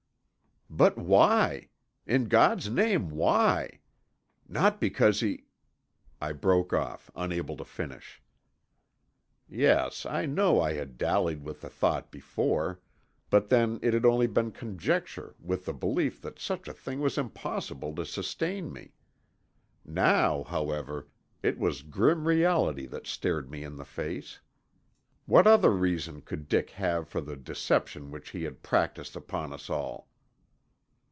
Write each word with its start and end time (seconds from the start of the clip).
"But 0.73 0.97
why? 0.97 1.67
In 2.07 2.29
God's 2.29 2.69
name 2.69 3.09
why? 3.09 3.81
Not 4.47 4.79
because 4.79 5.19
he" 5.19 5.43
I 6.21 6.31
broke 6.31 6.71
off, 6.71 7.11
unable 7.13 7.57
to 7.57 7.65
finish. 7.65 8.21
Yes, 9.49 10.05
I 10.05 10.25
know 10.25 10.61
I 10.61 10.71
had 10.71 10.97
dallied 10.97 11.43
with 11.43 11.59
the 11.59 11.69
thought 11.69 12.09
before, 12.09 12.79
but 13.29 13.49
then 13.49 13.79
it 13.83 13.93
had 13.93 14.05
only 14.05 14.27
been 14.27 14.53
conjecture 14.53 15.35
with 15.41 15.65
the 15.65 15.73
belief 15.73 16.21
that 16.21 16.39
such 16.39 16.69
a 16.69 16.73
thing 16.73 17.01
was 17.01 17.17
impossible 17.17 17.93
to 17.95 18.05
sustain 18.05 18.71
me. 18.71 18.93
Now, 19.83 20.43
however, 20.45 21.09
it 21.43 21.59
was 21.59 21.81
grim 21.83 22.25
reality 22.29 22.85
that 22.85 23.07
stared 23.07 23.51
me 23.51 23.65
in 23.65 23.75
the 23.75 23.83
face. 23.83 24.39
What 25.25 25.47
other 25.47 25.71
reason 25.71 26.21
could 26.21 26.47
Dick 26.47 26.69
have 26.69 27.09
for 27.09 27.19
the 27.19 27.35
deception 27.35 28.09
which 28.09 28.29
he 28.29 28.43
had 28.43 28.63
practised 28.63 29.17
upon 29.17 29.51
us 29.51 29.69
all? 29.69 30.07